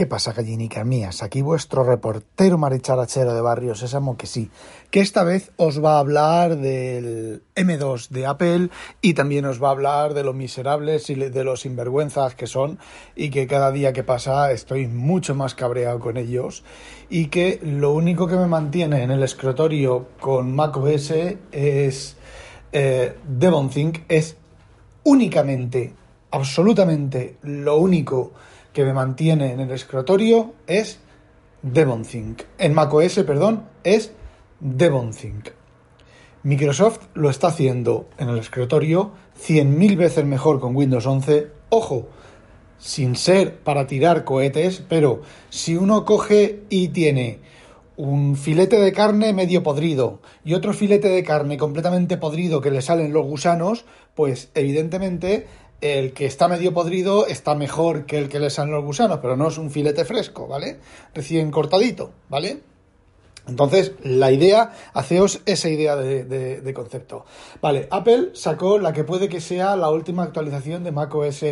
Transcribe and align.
¿Qué 0.00 0.06
pasa, 0.06 0.32
gallinicas 0.32 0.86
mías? 0.86 1.22
Aquí 1.22 1.42
vuestro 1.42 1.84
reportero 1.84 2.56
maricharachero 2.56 3.34
de 3.34 3.42
Barrio 3.42 3.74
Sésamo 3.74 4.16
que 4.16 4.26
sí, 4.26 4.50
que 4.90 5.00
esta 5.00 5.24
vez 5.24 5.52
os 5.58 5.84
va 5.84 5.96
a 5.96 5.98
hablar 5.98 6.56
del 6.56 7.42
M2 7.54 8.08
de 8.08 8.24
Apple 8.24 8.70
y 9.02 9.12
también 9.12 9.44
os 9.44 9.62
va 9.62 9.68
a 9.68 9.72
hablar 9.72 10.14
de 10.14 10.24
los 10.24 10.34
miserables 10.34 11.10
y 11.10 11.16
de 11.16 11.44
los 11.44 11.60
sinvergüenzas 11.60 12.34
que 12.34 12.46
son 12.46 12.78
y 13.14 13.28
que 13.28 13.46
cada 13.46 13.70
día 13.72 13.92
que 13.92 14.02
pasa 14.02 14.52
estoy 14.52 14.86
mucho 14.86 15.34
más 15.34 15.54
cabreado 15.54 16.00
con 16.00 16.16
ellos 16.16 16.64
y 17.10 17.26
que 17.26 17.60
lo 17.62 17.92
único 17.92 18.26
que 18.26 18.36
me 18.36 18.46
mantiene 18.46 19.02
en 19.02 19.10
el 19.10 19.22
escritorio 19.22 20.06
con 20.18 20.56
macOS 20.56 21.12
es 21.52 22.16
eh, 22.72 23.16
DevonThink, 23.28 23.98
es 24.08 24.38
únicamente, 25.04 25.92
absolutamente 26.30 27.36
lo 27.42 27.76
único 27.76 28.32
que 28.72 28.84
me 28.84 28.92
mantiene 28.92 29.52
en 29.52 29.60
el 29.60 29.70
escritorio 29.70 30.54
es 30.66 31.00
DevonThink. 31.62 32.42
En 32.58 32.74
macOS, 32.74 33.20
perdón, 33.26 33.64
es 33.84 34.12
DevonThink. 34.60 35.50
Microsoft 36.42 37.00
lo 37.14 37.28
está 37.28 37.48
haciendo 37.48 38.08
en 38.16 38.30
el 38.30 38.38
escritorio 38.38 39.12
100.000 39.46 39.96
veces 39.96 40.24
mejor 40.24 40.58
con 40.58 40.74
Windows 40.74 41.06
11. 41.06 41.48
Ojo, 41.68 42.08
sin 42.78 43.14
ser 43.14 43.58
para 43.58 43.86
tirar 43.86 44.24
cohetes, 44.24 44.82
pero 44.88 45.20
si 45.50 45.76
uno 45.76 46.06
coge 46.06 46.62
y 46.70 46.88
tiene 46.88 47.40
un 47.98 48.36
filete 48.36 48.80
de 48.80 48.92
carne 48.92 49.34
medio 49.34 49.62
podrido 49.62 50.20
y 50.42 50.54
otro 50.54 50.72
filete 50.72 51.08
de 51.08 51.22
carne 51.22 51.58
completamente 51.58 52.16
podrido 52.16 52.62
que 52.62 52.70
le 52.70 52.80
salen 52.80 53.12
los 53.12 53.26
gusanos, 53.26 53.84
pues 54.14 54.50
evidentemente 54.54 55.46
el 55.80 56.12
que 56.12 56.26
está 56.26 56.48
medio 56.48 56.74
podrido 56.74 57.26
está 57.26 57.54
mejor 57.54 58.06
que 58.06 58.18
el 58.18 58.28
que 58.28 58.40
le 58.40 58.50
salen 58.50 58.74
los 58.74 58.84
gusanos, 58.84 59.18
pero 59.22 59.36
no 59.36 59.48
es 59.48 59.58
un 59.58 59.70
filete 59.70 60.04
fresco, 60.04 60.46
¿vale? 60.46 60.78
Recién 61.14 61.50
cortadito, 61.50 62.12
¿vale? 62.28 62.60
Entonces, 63.46 63.92
la 64.02 64.30
idea, 64.30 64.72
haceos 64.92 65.40
esa 65.46 65.68
idea 65.68 65.96
de, 65.96 66.72
concepto. 66.74 67.24
Vale, 67.60 67.88
Apple 67.90 68.30
sacó 68.34 68.78
la 68.78 68.92
que 68.92 69.04
puede 69.04 69.28
que 69.28 69.40
sea 69.40 69.76
la 69.76 69.90
última 69.90 70.22
actualización 70.22 70.84
de 70.84 70.92
macOS 70.92 71.42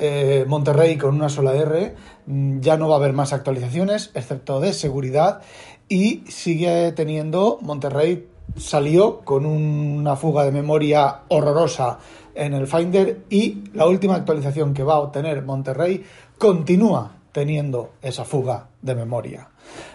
eh, 0.00 0.44
Monterrey 0.46 0.96
con 0.96 1.14
una 1.14 1.28
sola 1.28 1.54
R. 1.54 1.94
Mm, 2.26 2.60
ya 2.60 2.76
no 2.76 2.88
va 2.88 2.96
a 2.96 2.98
haber 2.98 3.12
más 3.12 3.32
actualizaciones, 3.32 4.10
excepto 4.14 4.60
de 4.60 4.72
seguridad. 4.72 5.42
Y 5.88 6.24
sigue 6.28 6.92
teniendo, 6.92 7.58
Monterrey 7.62 8.28
salió 8.56 9.20
con 9.20 9.46
una 9.46 10.16
fuga 10.16 10.44
de 10.44 10.52
memoria 10.52 11.20
horrorosa 11.28 11.98
en 12.34 12.54
el 12.54 12.66
Finder 12.66 13.24
y 13.30 13.64
la 13.74 13.86
última 13.86 14.14
actualización 14.14 14.74
que 14.74 14.84
va 14.84 14.94
a 14.94 15.00
obtener 15.00 15.44
Monterrey 15.44 16.04
continúa 16.38 17.12
teniendo 17.32 17.90
esa 18.02 18.24
fuga 18.24 18.68
de 18.80 18.94
memoria. 18.94 19.48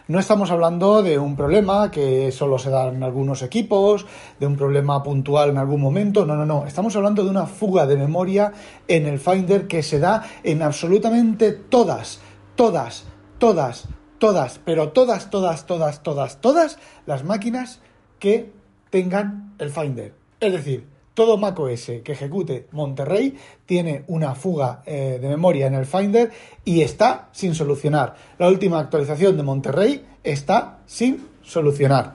No 0.07 0.19
estamos 0.19 0.51
hablando 0.51 1.01
de 1.01 1.17
un 1.17 1.35
problema 1.35 1.89
que 1.89 2.31
solo 2.31 2.57
se 2.57 2.69
da 2.69 2.87
en 2.87 3.03
algunos 3.03 3.41
equipos, 3.41 4.05
de 4.39 4.45
un 4.45 4.55
problema 4.55 5.01
puntual 5.01 5.49
en 5.49 5.57
algún 5.57 5.81
momento, 5.81 6.25
no, 6.25 6.35
no, 6.35 6.45
no, 6.45 6.65
estamos 6.65 6.95
hablando 6.95 7.23
de 7.23 7.29
una 7.29 7.47
fuga 7.47 7.85
de 7.87 7.97
memoria 7.97 8.51
en 8.87 9.07
el 9.07 9.19
Finder 9.19 9.67
que 9.67 9.81
se 9.81 9.99
da 9.99 10.23
en 10.43 10.61
absolutamente 10.61 11.53
todas, 11.53 12.19
todas, 12.55 13.05
todas, 13.39 13.87
todas, 14.19 14.59
pero 14.63 14.89
todas, 14.89 15.29
todas, 15.29 15.65
todas, 15.65 16.03
todas, 16.03 16.39
todas 16.39 16.77
las 17.05 17.23
máquinas 17.23 17.81
que 18.23 18.49
tengan 18.89 19.53
el 19.59 19.69
Finder. 19.69 20.13
Es 20.39 20.53
decir, 20.53 20.87
todo 21.13 21.37
macOS 21.37 21.91
que 22.05 22.13
ejecute 22.13 22.67
Monterrey 22.71 23.37
tiene 23.65 24.05
una 24.07 24.33
fuga 24.33 24.81
eh, 24.85 25.19
de 25.21 25.27
memoria 25.27 25.67
en 25.67 25.73
el 25.73 25.85
Finder 25.85 26.31
y 26.63 26.83
está 26.83 27.27
sin 27.33 27.53
solucionar. 27.53 28.15
La 28.39 28.47
última 28.47 28.79
actualización 28.79 29.35
de 29.35 29.43
Monterrey 29.43 30.05
está 30.23 30.79
sin 30.85 31.27
solucionar. 31.41 32.13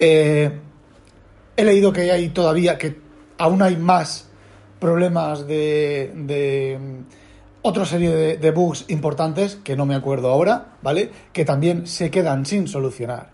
Eh, 0.00 0.50
he 1.56 1.64
leído 1.64 1.92
que 1.92 2.10
hay 2.10 2.30
todavía, 2.30 2.76
que 2.76 2.98
aún 3.38 3.62
hay 3.62 3.76
más 3.76 4.28
problemas 4.80 5.46
de, 5.46 6.10
de 6.16 6.78
mm, 6.80 7.00
otra 7.62 7.84
serie 7.84 8.10
de, 8.10 8.36
de 8.38 8.50
bugs 8.50 8.86
importantes, 8.88 9.54
que 9.54 9.76
no 9.76 9.86
me 9.86 9.94
acuerdo 9.94 10.30
ahora, 10.30 10.78
¿vale? 10.82 11.12
Que 11.32 11.44
también 11.44 11.86
se 11.86 12.10
quedan 12.10 12.44
sin 12.44 12.66
solucionar. 12.66 13.30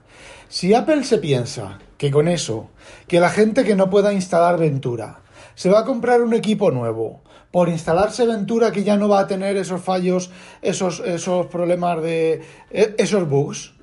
Si 0.50 0.75
Apple 0.75 1.04
se 1.04 1.16
piensa 1.16 1.78
que 2.00 2.11
con 2.11 2.28
eso, 2.28 2.71
que 3.09 3.21
la 3.21 3.28
gente 3.28 3.62
que 3.62 3.77
no 3.77 3.91
pueda 3.91 4.15
instalar 4.15 4.56
Ventura 4.56 5.21
se 5.55 5.69
va 5.69 5.81
a 5.81 5.84
comprar 5.84 6.22
un 6.22 6.33
equipo 6.33 6.71
nuevo, 6.71 7.21
por 7.50 7.69
instalarse 7.69 8.25
Ventura 8.25 8.72
que 8.72 8.84
ya 8.84 8.97
no 8.97 9.06
va 9.06 9.21
a 9.21 9.27
tener 9.27 9.59
esos 9.59 9.83
fallos, 9.83 10.31
esos, 10.62 11.00
esos 11.00 11.49
problemas 11.49 12.03
de 12.03 12.41
e, 12.71 12.94
esos 12.97 13.28
bugs, 13.28 13.75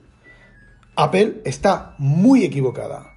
Apple 0.96 1.44
está 1.46 1.94
muy 2.00 2.44
equivocada, 2.44 3.14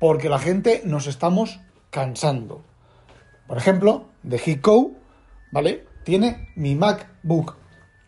porque 0.00 0.30
la 0.30 0.38
gente 0.38 0.80
nos 0.86 1.08
estamos 1.08 1.60
cansando. 1.90 2.64
Por 3.46 3.58
ejemplo, 3.58 4.06
de 4.22 4.40
Hiko, 4.42 4.92
¿vale? 5.52 5.84
Tiene 6.04 6.48
mi 6.56 6.74
MacBook 6.74 7.54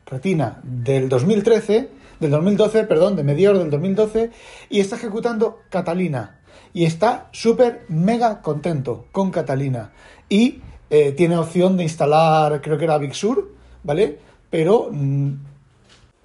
Retina 0.06 0.58
del 0.62 1.10
2013 1.10 1.99
del 2.20 2.30
2012, 2.30 2.84
perdón, 2.84 3.16
de 3.16 3.24
mediados 3.24 3.58
del 3.58 3.70
2012, 3.70 4.30
y 4.68 4.80
está 4.80 4.96
ejecutando 4.96 5.60
Catalina. 5.70 6.40
Y 6.72 6.84
está 6.84 7.28
súper 7.32 7.84
mega 7.88 8.42
contento 8.42 9.06
con 9.10 9.30
Catalina. 9.30 9.92
Y 10.28 10.60
eh, 10.90 11.12
tiene 11.12 11.36
opción 11.36 11.76
de 11.76 11.82
instalar, 11.82 12.60
creo 12.60 12.78
que 12.78 12.84
era 12.84 12.98
Big 12.98 13.14
Sur, 13.14 13.50
¿vale? 13.82 14.18
Pero 14.50 14.88
mm, 14.92 15.32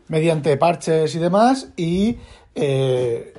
mediante 0.10 0.58
parches 0.58 1.16
y 1.16 1.20
demás, 1.20 1.70
y 1.76 2.18
eh, 2.54 3.34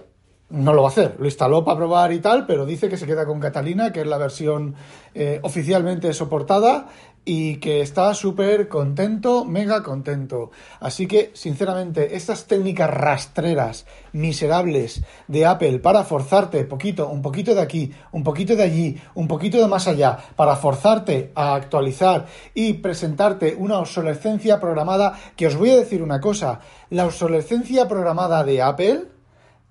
no 0.51 0.73
lo 0.73 0.83
va 0.83 0.89
a 0.89 0.91
hacer. 0.91 1.17
Lo 1.19 1.27
instaló 1.27 1.65
para 1.65 1.79
probar 1.79 2.13
y 2.13 2.21
tal, 2.21 2.47
pero 2.47 2.67
dice 2.67 2.89
que 2.89 2.97
se 2.97 3.07
queda 3.07 3.27
con 3.27 3.41
Catalina, 3.41 3.93
que 3.93 4.01
es 4.01 4.07
la 4.07 4.19
versión 4.19 4.75
eh, 5.15 5.41
oficialmente 5.43 6.13
soportada 6.13 6.89
y 7.29 7.57
que 7.57 7.81
está 7.81 8.15
súper 8.15 8.69
contento, 8.69 9.45
mega 9.45 9.83
contento. 9.83 10.53
Así 10.79 11.09
que, 11.09 11.33
sinceramente, 11.35 12.15
estas 12.15 12.47
técnicas 12.47 12.89
rastreras, 12.89 13.85
miserables 14.13 15.03
de 15.27 15.45
Apple 15.45 15.81
para 15.81 16.05
forzarte 16.05 16.65
poquito, 16.65 17.09
un 17.09 17.23
poquito 17.23 17.53
de 17.53 17.61
aquí, 17.61 17.93
un 18.13 18.23
poquito 18.23 18.55
de 18.55 18.63
allí, 18.63 19.03
un 19.17 19.27
poquito 19.27 19.59
de 19.59 19.67
más 19.67 19.89
allá, 19.89 20.17
para 20.37 20.55
forzarte 20.55 21.33
a 21.35 21.57
actualizar 21.57 22.27
y 22.55 22.75
presentarte 22.75 23.57
una 23.59 23.81
obsolescencia 23.81 24.61
programada, 24.61 25.19
que 25.35 25.49
os 25.49 25.57
voy 25.57 25.71
a 25.71 25.77
decir 25.77 26.05
una 26.05 26.21
cosa, 26.21 26.61
la 26.91 27.07
obsolescencia 27.07 27.89
programada 27.89 28.45
de 28.45 28.63
Apple 28.63 29.03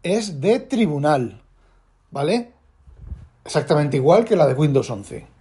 es 0.03 0.41
de 0.41 0.59
tribunal, 0.59 1.41
¿vale? 2.11 2.51
Exactamente 3.45 3.95
igual 3.95 4.25
que 4.25 4.35
la 4.35 4.45
de 4.45 4.55
Windows 4.55 4.89
11. 4.89 5.34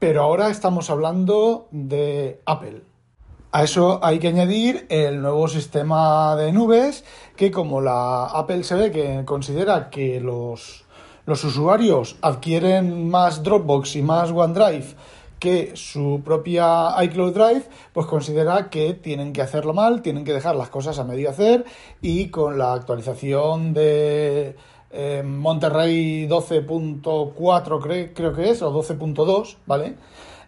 Pero 0.00 0.22
ahora 0.22 0.48
estamos 0.48 0.88
hablando 0.88 1.68
de 1.72 2.40
Apple. 2.46 2.82
A 3.52 3.64
eso 3.64 4.00
hay 4.02 4.18
que 4.18 4.28
añadir 4.28 4.86
el 4.88 5.20
nuevo 5.20 5.46
sistema 5.46 6.34
de 6.36 6.52
nubes 6.52 7.04
que 7.36 7.50
como 7.50 7.82
la 7.82 8.24
Apple 8.24 8.64
se 8.64 8.76
ve 8.76 8.90
que 8.90 9.26
considera 9.26 9.90
que 9.90 10.18
los, 10.18 10.86
los 11.26 11.44
usuarios 11.44 12.16
adquieren 12.22 13.10
más 13.10 13.42
Dropbox 13.42 13.96
y 13.96 14.02
más 14.02 14.30
OneDrive 14.30 14.94
que 15.38 15.72
su 15.74 16.22
propia 16.24 16.94
iCloud 17.02 17.32
Drive, 17.32 17.64
pues 17.92 18.06
considera 18.06 18.70
que 18.70 18.94
tienen 18.94 19.34
que 19.34 19.42
hacerlo 19.42 19.74
mal, 19.74 20.00
tienen 20.00 20.24
que 20.24 20.32
dejar 20.32 20.54
las 20.54 20.70
cosas 20.70 20.98
a 20.98 21.04
medio 21.04 21.28
hacer 21.28 21.64
y 22.00 22.28
con 22.28 22.56
la 22.56 22.72
actualización 22.72 23.74
de 23.74 24.56
Monterrey 24.92 26.26
12.4 26.26 28.12
creo, 28.12 28.34
que 28.34 28.50
es, 28.50 28.62
o 28.62 28.72
12.2, 28.72 29.56
¿vale? 29.66 29.94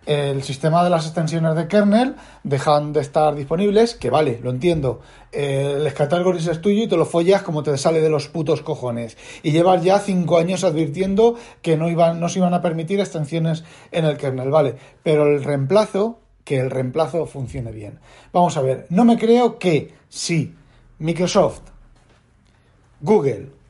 El 0.05 0.43
sistema 0.43 0.83
de 0.83 0.91
las 0.91 1.06
extensiones 1.06 1.55
de 1.55 1.69
kernel 1.69 2.17
dejan 2.43 2.93
de 2.93 3.00
estar 3.00 3.37
disponibles, 3.37 3.94
que 3.94 4.11
vale, 4.11 4.41
lo 4.43 4.50
entiendo. 4.50 5.00
El 5.31 5.89
Scattergories 5.89 6.49
es 6.49 6.61
tuyo 6.61 6.83
y 6.83 6.89
te 6.89 6.97
lo 6.97 7.06
follas 7.06 7.43
como 7.43 7.62
te 7.62 7.79
sale 7.79 8.00
de 8.00 8.11
los 8.11 8.27
putos 8.27 8.62
cojones. 8.62 9.17
Y 9.44 9.53
llevas 9.53 9.85
ya 9.85 10.00
cinco 10.00 10.39
años 10.39 10.65
advirtiendo 10.65 11.37
que 11.62 11.77
no, 11.77 11.88
iban, 11.88 12.19
no 12.19 12.29
se 12.29 12.41
iban 12.41 12.53
a 12.53 12.62
permitir 12.62 12.99
extensiones 12.99 13.62
en 13.93 14.05
el 14.05 14.17
kernel, 14.17 14.50
vale. 14.50 14.75
Pero 15.05 15.29
el 15.29 15.45
reemplazo 15.45 16.19
que 16.45 16.59
el 16.59 16.73
reemplazo 16.73 17.27
funcione 17.27 17.71
bien. 17.71 18.00
Vamos 18.33 18.56
a 18.56 18.62
ver, 18.62 18.87
no 18.91 19.05
me 19.05 19.17
creo 19.17 19.61
que 19.61 19.95
si 20.09 20.53
Microsoft, 20.99 21.61
Google 23.00 23.62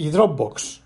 y 0.00 0.08
Dropbox, 0.08 0.80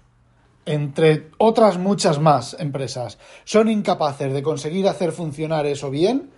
entre 0.66 1.28
otras 1.38 1.78
muchas 1.78 2.18
más 2.18 2.56
empresas, 2.58 3.16
son 3.44 3.70
incapaces 3.70 4.32
de 4.32 4.42
conseguir 4.42 4.88
hacer 4.88 5.12
funcionar 5.12 5.66
eso 5.66 5.88
bien, 5.88 6.30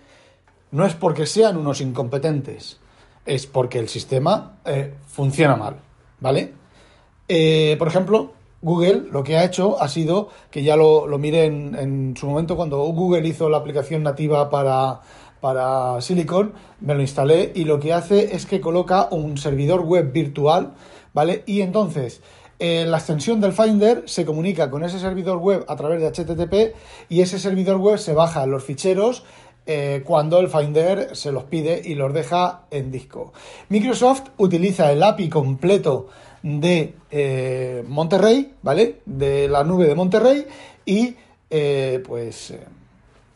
no 0.69 0.85
es 0.85 0.93
porque 0.93 1.25
sean 1.25 1.57
unos 1.57 1.81
incompetentes, 1.81 2.77
es 3.25 3.47
porque 3.47 3.79
el 3.79 3.89
sistema 3.89 4.59
eh, 4.63 4.93
funciona 5.07 5.55
mal, 5.55 5.77
¿vale? 6.19 6.53
Eh, 7.27 7.77
por 7.79 7.87
ejemplo, 7.87 8.33
Google 8.61 9.07
lo 9.11 9.23
que 9.23 9.37
ha 9.37 9.43
hecho 9.43 9.81
ha 9.81 9.87
sido, 9.87 10.29
que 10.51 10.61
ya 10.61 10.75
lo, 10.75 11.07
lo 11.07 11.17
miré 11.17 11.45
en, 11.45 12.13
su 12.15 12.27
momento 12.27 12.55
cuando 12.55 12.77
Google 12.77 13.27
hizo 13.27 13.49
la 13.49 13.57
aplicación 13.57 14.03
nativa 14.03 14.51
para, 14.51 15.01
para 15.41 15.99
Silicon, 15.99 16.53
me 16.81 16.93
lo 16.93 17.01
instalé 17.01 17.53
y 17.55 17.63
lo 17.63 17.79
que 17.79 17.93
hace 17.93 18.35
es 18.35 18.45
que 18.45 18.61
coloca 18.61 19.07
un 19.09 19.39
servidor 19.39 19.81
web 19.81 20.11
virtual, 20.11 20.75
¿vale? 21.11 21.41
Y 21.47 21.61
entonces 21.61 22.21
eh, 22.59 22.85
la 22.87 22.97
extensión 22.97 23.39
del 23.39 23.53
Finder 23.53 24.03
se 24.07 24.25
comunica 24.25 24.69
con 24.69 24.83
ese 24.83 24.99
servidor 24.99 25.37
web 25.37 25.63
a 25.67 25.75
través 25.75 26.01
de 26.01 26.07
HTTP 26.07 26.75
y 27.09 27.21
ese 27.21 27.37
servidor 27.37 27.77
web 27.77 27.99
se 27.99 28.13
baja 28.13 28.45
los 28.47 28.63
ficheros 28.63 29.23
eh, 29.67 30.01
cuando 30.03 30.39
el 30.39 30.47
Finder 30.47 31.15
se 31.15 31.31
los 31.31 31.43
pide 31.43 31.81
y 31.83 31.93
los 31.93 32.13
deja 32.13 32.63
en 32.71 32.91
disco. 32.91 33.33
Microsoft 33.69 34.29
utiliza 34.37 34.91
el 34.91 35.03
API 35.03 35.29
completo 35.29 36.07
de 36.41 36.95
eh, 37.11 37.83
Monterrey, 37.87 38.53
¿vale? 38.63 39.01
De 39.05 39.47
la 39.47 39.63
nube 39.63 39.85
de 39.85 39.95
Monterrey 39.95 40.47
y 40.85 41.15
pues 42.07 42.53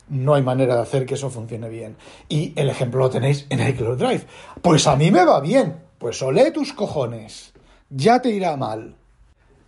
no 0.10 0.34
hay 0.34 0.42
manera 0.42 0.76
de 0.76 0.82
hacer 0.82 1.06
que 1.06 1.14
eso 1.14 1.30
funcione 1.30 1.70
bien. 1.70 1.96
Y 2.28 2.54
el 2.56 2.70
ejemplo 2.70 3.02
lo 3.02 3.10
tenéis 3.10 3.46
en 3.50 3.66
iCloud 3.66 3.98
Drive. 3.98 4.26
Pues 4.62 4.88
a 4.88 4.96
mí 4.96 5.12
me 5.12 5.24
va 5.24 5.40
bien. 5.40 5.78
Pues 5.98 6.22
olé 6.22 6.52
tus 6.52 6.74
cojones. 6.74 7.54
Ya 7.90 8.22
te 8.22 8.30
irá 8.30 8.58
mal. 8.58 8.96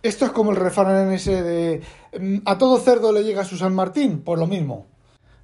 Esto 0.04 0.26
es 0.26 0.32
como 0.32 0.50
el 0.50 0.58
refrán 0.58 1.10
ese 1.12 1.42
de 1.42 1.80
mm, 2.20 2.40
a 2.44 2.58
todo 2.58 2.78
cerdo 2.78 3.10
le 3.10 3.24
llega 3.24 3.42
su 3.42 3.56
San 3.56 3.74
Martín, 3.74 4.20
por 4.20 4.38
lo 4.38 4.46
mismo. 4.46 4.84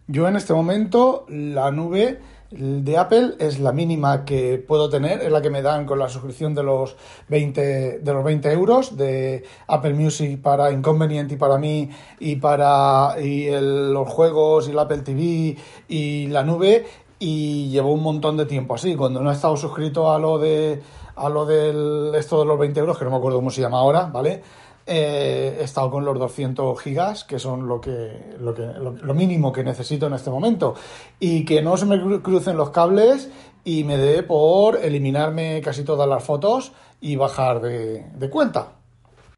Yo 0.06 0.28
en 0.28 0.36
este 0.36 0.52
momento 0.52 1.24
la 1.30 1.70
nube 1.70 2.20
de 2.50 2.98
Apple 2.98 3.36
es 3.38 3.58
la 3.58 3.72
mínima 3.72 4.26
que 4.26 4.58
puedo 4.58 4.90
tener, 4.90 5.22
es 5.22 5.32
la 5.32 5.40
que 5.40 5.48
me 5.48 5.62
dan 5.62 5.86
con 5.86 5.98
la 5.98 6.10
suscripción 6.10 6.54
de 6.54 6.62
los 6.62 6.94
20, 7.28 8.00
de 8.00 8.12
los 8.12 8.22
20 8.22 8.52
euros 8.52 8.98
de 8.98 9.44
Apple 9.66 9.94
Music 9.94 10.42
para 10.42 10.70
Inconvenient 10.72 11.32
y 11.32 11.36
para 11.36 11.56
mí 11.56 11.88
y 12.18 12.36
para 12.36 13.16
los 13.16 14.08
juegos 14.08 14.68
y 14.68 14.72
el 14.72 14.78
Apple 14.78 14.98
TV 14.98 15.56
y 15.88 16.26
la 16.26 16.44
nube 16.44 16.84
y 17.20 17.69
llevo 17.69 17.93
un 17.93 18.02
montón 18.02 18.37
de 18.37 18.46
tiempo 18.46 18.75
así. 18.75 18.96
Cuando 18.96 19.20
no 19.20 19.31
he 19.31 19.34
estado 19.34 19.56
suscrito 19.56 20.11
a 20.11 20.19
lo 20.19 20.38
de 20.38 20.82
a 21.14 21.28
lo 21.28 21.44
del 21.44 22.12
esto 22.14 22.40
de 22.40 22.46
los 22.46 22.58
20 22.58 22.81
euros, 22.81 22.99
que 22.99 23.05
no 23.05 23.11
me 23.11 23.19
acuerdo 23.19 23.38
cómo 23.38 23.50
se 23.50 23.61
llama 23.61 23.78
ahora, 23.78 24.06
¿vale? 24.06 24.43
Eh, 24.87 25.58
he 25.61 25.64
estado 25.64 25.90
con 25.90 26.05
los 26.05 26.19
200 26.19 26.81
gigas, 26.81 27.25
que 27.25 27.38
son 27.38 27.69
lo, 27.69 27.81
que, 27.81 28.34
lo, 28.40 28.55
que, 28.55 28.62
lo, 28.62 29.14
mínimo 29.14 29.52
que 29.52 29.62
necesito 29.62 30.06
en 30.06 30.14
este 30.14 30.31
momento. 30.31 30.75
Y 31.20 31.44
que 31.44 31.61
no 31.61 31.76
se 31.76 31.84
me 31.84 32.00
crucen 32.22 32.56
los 32.56 32.70
cables 32.70 33.31
y 33.62 33.84
me 33.84 33.99
dé 33.99 34.22
por 34.22 34.76
eliminarme 34.82 35.61
casi 35.61 35.84
todas 35.84 36.08
las 36.08 36.25
fotos 36.25 36.72
y 37.00 37.17
bajar 37.17 37.61
de, 37.61 38.06
de 38.14 38.31
cuenta. 38.31 38.72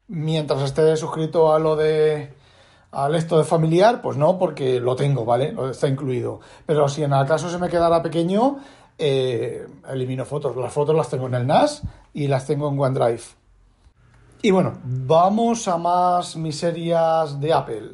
Mientras 0.07 0.61
esté 0.61 0.95
suscrito 0.95 1.53
a 1.53 1.59
lo 1.59 1.75
de 1.75 2.33
al 2.93 3.15
esto 3.15 3.37
de 3.37 3.43
familiar, 3.43 4.01
pues 4.01 4.17
no, 4.17 4.37
porque 4.37 4.79
lo 4.79 4.95
tengo, 4.95 5.25
¿vale? 5.25 5.55
Está 5.71 5.87
incluido. 5.87 6.39
Pero 6.65 6.87
si 6.87 7.03
en 7.03 7.13
el 7.13 7.25
caso 7.25 7.49
se 7.49 7.57
me 7.57 7.69
quedara 7.69 8.01
pequeño, 8.01 8.57
eh, 8.97 9.67
elimino 9.89 10.25
fotos. 10.25 10.55
Las 10.55 10.71
fotos 10.71 10.95
las 10.95 11.09
tengo 11.09 11.27
en 11.27 11.35
el 11.35 11.47
NAS 11.47 11.83
y 12.13 12.27
las 12.27 12.45
tengo 12.45 12.69
en 12.69 12.79
OneDrive. 12.79 13.23
Y 14.41 14.51
bueno, 14.51 14.73
vamos 14.83 15.67
a 15.67 15.77
más 15.77 16.35
miserias 16.35 17.39
de 17.39 17.53
Apple. 17.53 17.91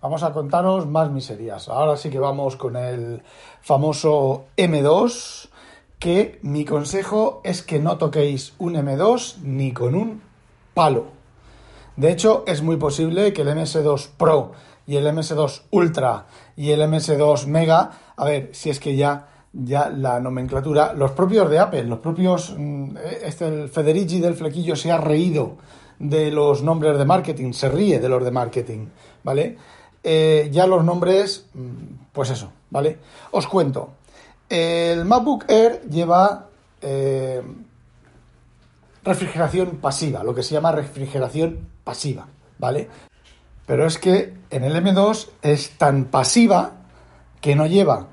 Vamos 0.00 0.22
a 0.24 0.32
contaros 0.32 0.86
más 0.86 1.10
miserias. 1.10 1.68
Ahora 1.68 1.96
sí 1.96 2.10
que 2.10 2.18
vamos 2.18 2.56
con 2.56 2.74
el 2.74 3.22
famoso 3.60 4.46
M2, 4.56 5.48
que 6.00 6.40
mi 6.42 6.64
consejo 6.64 7.40
es 7.44 7.62
que 7.62 7.78
no 7.78 7.98
toquéis 7.98 8.54
un 8.58 8.74
M2 8.74 9.36
ni 9.42 9.72
con 9.72 9.94
un 9.94 10.22
palo. 10.74 11.21
De 11.96 12.10
hecho, 12.10 12.44
es 12.46 12.62
muy 12.62 12.76
posible 12.76 13.32
que 13.32 13.42
el 13.42 13.48
MS2 13.48 14.08
Pro 14.16 14.52
y 14.86 14.96
el 14.96 15.06
MS2 15.06 15.62
Ultra 15.70 16.26
y 16.56 16.70
el 16.70 16.80
MS2 16.80 17.46
Mega, 17.46 17.90
a 18.16 18.24
ver, 18.24 18.50
si 18.52 18.70
es 18.70 18.80
que 18.80 18.96
ya 18.96 19.28
ya 19.52 19.90
la 19.90 20.18
nomenclatura, 20.18 20.94
los 20.94 21.10
propios 21.12 21.50
de 21.50 21.58
Apple, 21.58 21.84
los 21.84 21.98
propios, 21.98 22.54
mm, 22.56 22.96
este, 23.22 23.46
el 23.46 23.68
Federici 23.68 24.18
del 24.20 24.34
flequillo 24.34 24.76
se 24.76 24.90
ha 24.90 24.98
reído 24.98 25.56
de 25.98 26.30
los 26.30 26.62
nombres 26.62 26.96
de 26.96 27.04
marketing, 27.04 27.52
se 27.52 27.68
ríe 27.68 28.00
de 28.00 28.08
los 28.08 28.24
de 28.24 28.30
marketing, 28.30 28.86
¿vale? 29.22 29.56
Eh, 30.02 30.48
ya 30.50 30.66
los 30.66 30.84
nombres, 30.84 31.46
mm, 31.54 32.10
pues 32.12 32.30
eso, 32.30 32.50
¿vale? 32.70 32.98
Os 33.30 33.46
cuento. 33.46 33.90
El 34.48 35.04
MacBook 35.04 35.44
Air 35.48 35.82
lleva 35.88 36.48
eh, 36.80 37.42
refrigeración 39.04 39.78
pasiva, 39.78 40.22
lo 40.22 40.34
que 40.34 40.42
se 40.42 40.54
llama 40.54 40.72
refrigeración 40.72 41.68
pasiva, 41.84 42.26
¿vale? 42.58 42.88
Pero 43.66 43.86
es 43.86 43.98
que 43.98 44.34
en 44.50 44.64
el 44.64 44.74
M2 44.74 45.28
es 45.42 45.70
tan 45.78 46.06
pasiva 46.06 46.72
que 47.40 47.54
no 47.56 47.66
lleva 47.66 48.08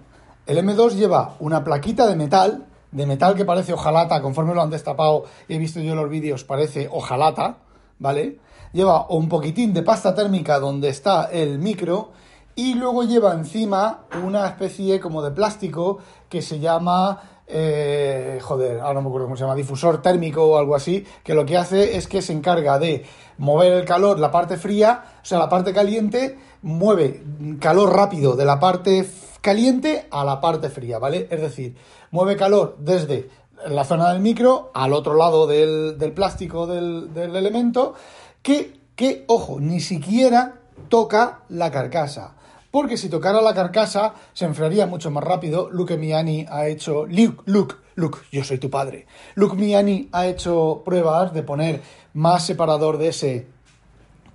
el 0.50 0.58
M2 0.58 0.96
lleva 0.96 1.36
una 1.42 1.64
plaquita 1.64 2.08
de 2.08 2.16
metal, 2.16 2.66
de 2.92 3.06
metal 3.06 3.36
que 3.36 3.46
parece 3.46 3.72
hojalata, 3.72 4.20
conforme 4.20 4.56
lo 4.56 4.64
han 4.64 4.72
destapado 4.72 5.26
y 5.48 5.54
he 5.54 5.60
visto 5.60 5.80
yo 5.80 5.94
los 5.94 6.10
vídeos, 6.10 6.44
parece 6.44 6.90
hojalata, 6.92 7.58
¿vale? 8.00 8.40
Lleva 8.74 9.06
un 9.10 9.30
poquitín 9.30 9.76
de 9.76 9.84
pasta 9.84 10.16
térmica 10.16 10.58
donde 10.58 10.90
está 10.90 11.26
el 11.26 11.60
micro 11.60 12.14
y 12.56 12.74
luego 12.74 13.04
lleva 13.04 13.34
encima 13.34 14.06
una 14.24 14.48
especie 14.48 15.00
como 15.00 15.22
de 15.22 15.30
plástico 15.30 16.00
que 16.30 16.42
se 16.42 16.60
llama 16.60 17.22
eh, 17.52 18.40
joder, 18.42 18.80
ahora 18.80 18.94
no 18.96 19.02
me 19.02 19.08
acuerdo 19.08 19.26
cómo 19.26 19.36
se 19.36 19.42
llama, 19.42 19.56
difusor 19.56 20.04
térmico 20.04 20.46
o 20.46 20.58
algo 20.60 20.76
así, 20.76 21.04
que 21.24 21.34
lo 21.34 21.46
que 21.46 21.58
hace 21.58 21.98
es 21.98 22.08
que 22.08 22.22
se 22.22 22.32
encarga 22.32 22.78
de 22.78 23.06
mover 23.40 23.74
el 23.74 23.86
calor, 23.86 24.20
la 24.20 24.30
parte 24.30 24.58
fría, 24.58 25.04
o 25.22 25.26
sea, 25.26 25.40
la 25.40 25.50
parte 25.50 25.74
caliente, 25.74 26.38
mueve 26.62 27.24
calor 27.60 27.96
rápido 27.96 28.36
de 28.36 28.46
la 28.46 28.60
parte 28.60 29.10
caliente 29.42 30.08
a 30.12 30.24
la 30.24 30.40
parte 30.40 30.70
fría, 30.70 31.00
¿vale? 31.00 31.28
Es 31.32 31.42
decir, 31.42 31.76
mueve 32.12 32.36
calor 32.36 32.76
desde 32.80 33.30
la 33.68 33.84
zona 33.84 34.14
del 34.14 34.22
micro 34.22 34.72
al 34.76 34.94
otro 34.94 35.16
lado 35.16 35.48
del, 35.48 35.96
plástico 36.14 36.68
del, 36.68 37.10
elemento 37.16 37.96
que, 38.44 38.80
que, 38.96 39.26
ojo, 39.28 39.60
ni 39.60 39.80
siquiera 39.80 40.62
toca 40.88 41.42
la 41.50 41.72
carcasa. 41.72 42.36
Porque 42.72 42.98
si 42.98 43.10
tocara 43.10 43.42
la 43.42 43.54
carcasa 43.54 44.14
se 44.34 44.46
enfriaría 44.46 44.86
mucho 44.86 45.10
más 45.12 45.24
rápido. 45.24 45.70
Luke 45.72 45.98
Miani 45.98 46.46
ha 46.50 46.68
hecho. 46.68 47.06
Luke, 47.06 47.42
Luke, 47.46 47.76
Luke, 47.96 48.20
yo 48.32 48.44
soy 48.44 48.60
tu 48.60 48.70
padre. 48.70 49.08
Luke 49.36 49.56
Miani 49.56 50.10
ha 50.12 50.28
hecho 50.28 50.84
pruebas 50.86 51.34
de 51.34 51.44
poner 51.44 51.82
más 52.14 52.46
separador 52.46 52.98
de 52.98 53.08
ese 53.10 53.48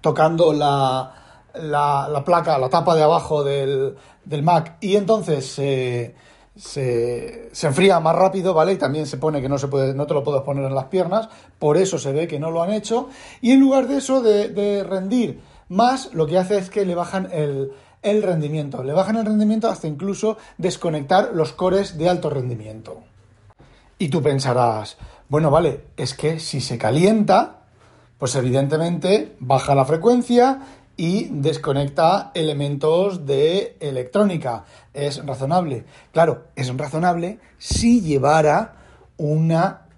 tocando 0.01 0.53
la, 0.53 1.15
la, 1.55 2.23
placa, 2.25 2.59
la 2.59 2.69
tapa 2.69 2.95
de 2.95 3.03
abajo 3.03 3.43
del, 3.43 3.95
del 4.25 4.43
Mac 4.43 4.77
y 4.81 4.97
entonces 4.97 5.47
se, 5.47 6.15
se, 6.57 7.51
enfría 7.63 8.01
más 8.01 8.15
rápido, 8.15 8.55
¿vale? 8.55 8.75
Y 8.75 8.77
también 8.77 9.07
se 9.07 9.17
pone 9.17 9.41
que 9.41 9.49
no, 9.49 9.59
se 9.59 9.69
puede, 9.69 9.95
no 9.95 10.07
te 10.07 10.15
lo 10.15 10.23
puedes 10.23 10.43
poner 10.43 10.65
en 10.65 10.75
las 10.75 10.87
piernas, 10.87 11.29
por 11.59 11.77
eso 11.77 11.99
se 11.99 12.13
ve 12.13 12.29
que 12.29 12.39
no 12.39 12.51
lo 12.51 12.63
han 12.63 12.73
hecho. 12.73 13.09
Y 13.41 13.53
en 13.53 13.61
lugar 13.61 13.89
de 13.89 13.97
eso, 13.97 14.21
de, 14.21 14.85
rendir 14.85 15.41
más, 15.69 16.13
lo 16.13 16.27
que 16.27 16.39
hace 16.39 16.59
es 16.59 16.71
que 16.71 16.85
le 16.85 16.95
bajan 16.95 17.29
el, 17.33 17.73
el 18.05 18.23
rendimiento. 18.23 18.85
Le 18.85 18.93
bajan 18.93 19.17
el 19.17 19.27
rendimiento 19.27 19.69
hasta 19.69 19.89
incluso 19.89 20.37
desconectar 20.59 21.31
los 21.35 21.53
cores 21.53 21.99
de 21.99 22.09
alto 22.09 22.31
rendimiento. 22.31 23.03
Y 23.99 24.09
tú 24.09 24.23
pensarás, 24.23 24.97
bueno, 25.29 25.51
vale, 25.51 25.87
es 25.97 26.15
que 26.15 26.39
si 26.39 26.61
se 26.61 26.79
calienta, 26.79 27.63
pues 28.19 28.37
evidentemente 28.37 29.35
baja 29.41 29.75
la 29.75 29.85
frecuencia 29.85 30.61
y 30.97 31.29
desconecta 31.31 32.31
elementos 32.35 33.27
de 33.27 33.77
electrónica. 33.81 34.65
Es 34.93 35.25
razonable. 35.25 35.85
Claro, 36.13 36.45
es 36.55 36.75
razonable 36.77 37.41
si 37.59 38.01
llevara 38.01 38.77
un 39.17 39.57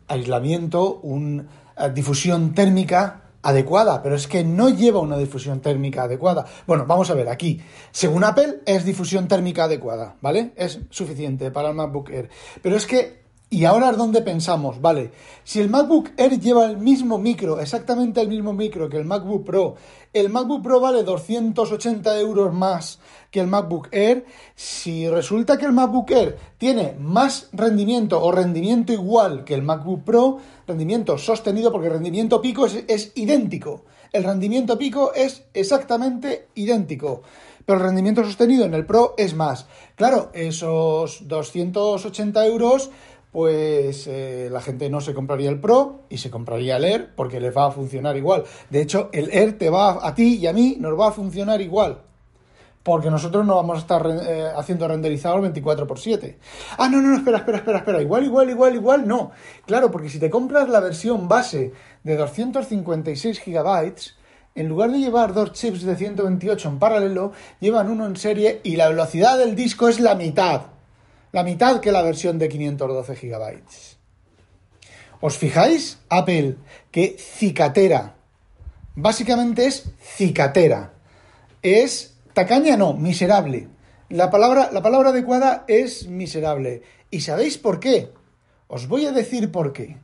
aislamiento, 0.09 1.01
una 1.03 1.45
eh, 1.77 1.91
difusión 1.95 2.55
térmica 2.55 3.23
adecuada, 3.49 4.03
pero 4.03 4.17
es 4.17 4.27
que 4.27 4.45
no 4.45 4.69
lleva 4.69 5.01
una 5.01 5.17
difusión 5.17 5.61
térmica 5.61 6.03
adecuada. 6.03 6.47
Bueno, 6.67 6.85
vamos 6.87 7.11
a 7.11 7.15
ver 7.15 7.29
aquí. 7.29 7.61
Según 7.93 8.25
Apple 8.25 8.61
es 8.67 8.85
difusión 8.85 9.29
térmica 9.29 9.65
adecuada, 9.65 10.17
¿vale? 10.21 10.53
Es 10.57 10.81
suficiente 10.91 11.51
para 11.51 11.69
el 11.69 11.75
MacBook 11.75 12.11
Air. 12.11 12.29
Pero 12.63 12.77
es 12.77 12.87
que 12.87 13.26
Y 13.49 13.65
ahora 13.65 13.91
es 13.91 13.97
donde 13.97 14.23
pensamos, 14.23 14.81
vale, 14.81 15.13
si 15.45 15.61
el 15.61 15.71
MacBook 15.71 16.11
Air 16.17 16.41
lleva 16.41 16.67
el 16.67 16.79
mismo 16.79 17.17
micro, 17.17 17.61
exactamente 17.61 18.21
el 18.21 18.27
mismo 18.27 18.53
micro 18.53 18.89
que 18.89 18.97
el 18.97 19.05
MacBook 19.05 19.45
Pro, 19.45 19.77
el 20.13 20.31
MacBook 20.31 20.65
Pro 20.65 20.81
vale 20.81 21.05
280 21.05 22.19
euros 22.19 22.53
más 22.53 22.99
que 23.31 23.39
el 23.39 23.47
MacBook 23.47 23.87
Air, 23.93 24.27
si 24.57 25.09
resulta 25.09 25.57
que 25.57 25.65
el 25.65 25.73
MacBook 25.73 26.11
Air 26.11 26.37
tiene 26.59 26.97
más 26.99 27.49
rendimiento 27.53 28.21
o 28.21 28.33
rendimiento 28.33 28.93
igual 28.93 29.45
que 29.45 29.55
el 29.55 29.63
MacBook 29.63 30.03
Pro, 30.03 30.39
rendimiento 30.67 31.17
sostenido 31.17 31.71
porque 31.71 31.87
el 31.87 31.93
rendimiento 31.93 32.43
pico 32.43 32.67
es, 32.67 32.83
es 32.89 33.13
idéntico, 33.15 33.85
el 34.13 34.25
rendimiento 34.25 34.77
pico 34.77 35.13
es 35.15 35.45
exactamente 35.55 36.49
idéntico 36.57 37.23
pero 37.67 37.81
el 37.81 37.85
rendimiento 37.85 38.25
sostenido 38.25 38.65
en 38.65 38.75
el 38.75 38.87
Pro 38.87 39.15
es 39.19 39.35
más. 39.35 39.67
Claro, 39.97 40.31
esos 40.33 41.27
280 41.27 42.47
euros 42.47 42.91
pues 43.37 44.07
eh, 44.07 44.49
la 44.51 44.63
gente 44.63 44.89
no 44.89 45.03
se 45.03 45.13
compraría 45.13 45.51
el 45.51 45.61
Pro 45.61 46.07
y 46.09 46.17
se 46.17 46.31
compraría 46.31 46.79
el 46.79 46.87
Air 46.87 47.11
porque 47.15 47.39
les 47.39 47.55
va 47.55 47.67
a 47.67 47.71
funcionar 47.71 48.17
igual. 48.17 48.45
De 48.71 48.81
hecho, 48.81 49.11
el 49.13 49.29
Air 49.31 49.59
te 49.59 49.69
va 49.69 50.09
a 50.09 50.15
ti 50.15 50.39
y 50.39 50.47
a 50.47 50.55
mí 50.55 50.79
nos 50.81 50.99
va 50.99 51.09
a 51.09 51.13
funcionar 51.13 51.61
igual. 51.61 52.01
Porque 52.83 53.11
nosotros 53.11 53.45
no 53.45 53.57
vamos 53.57 53.77
a 53.77 53.81
estar 53.81 54.07
eh, 54.07 54.47
haciendo 54.57 54.89
renderizado 54.89 55.35
el 55.35 55.43
24 55.43 55.85
x 55.85 56.03
7. 56.03 56.39
Ah, 56.79 56.89
no, 56.89 57.03
no, 57.03 57.09
no, 57.09 57.17
espera, 57.19 57.37
espera, 57.37 57.59
espera, 57.59 57.79
espera. 57.81 58.01
Igual, 58.01 58.25
igual, 58.25 58.49
igual, 58.49 58.75
igual, 58.75 59.07
no. 59.07 59.33
Claro, 59.67 59.91
porque 59.91 60.09
si 60.09 60.19
te 60.19 60.31
compras 60.31 60.71
la 60.71 60.81
versión 60.81 61.29
base 61.29 61.75
de 62.05 62.17
256 62.17 63.43
GB, 63.45 63.93
en 64.55 64.67
lugar 64.67 64.93
de 64.93 64.99
llevar 64.99 65.35
dos 65.35 65.53
chips 65.53 65.83
de 65.83 65.95
128 65.95 66.69
en 66.71 66.79
paralelo, 66.79 67.33
llevan 67.61 67.91
uno 67.91 68.07
en 68.07 68.17
serie 68.17 68.63
y 68.65 68.77
la 68.77 68.89
velocidad 68.89 69.37
del 69.37 69.55
disco 69.55 69.89
es 69.89 70.01
la 70.01 70.15
mitad 70.15 70.76
la 71.37 71.43
mitad 71.43 71.81
que 71.81 71.93
la 71.93 72.01
versión 72.01 72.39
de 72.39 72.49
512 72.49 73.15
GB. 73.15 73.61
¿Os 75.21 75.37
fijáis? 75.37 75.99
Apple, 76.09 76.57
que 76.91 77.15
cicatera. 77.19 78.15
Básicamente 78.95 79.67
es 79.67 79.85
cicatera. 80.01 80.95
Es 81.61 82.17
tacaña, 82.33 82.79
no, 82.79 82.95
miserable. 82.95 83.69
La 84.09 84.31
palabra, 84.31 84.71
la 84.73 84.81
palabra 84.81 85.11
adecuada 85.11 85.67
es 85.69 86.07
miserable. 86.09 86.81
¿Y 87.11 87.21
sabéis 87.21 87.59
por 87.59 87.81
qué? 87.81 88.15
Os 88.67 88.89
voy 88.89 89.05
a 89.05 89.13
decir 89.13 89.53
por 89.53 89.75
qué. 89.75 89.99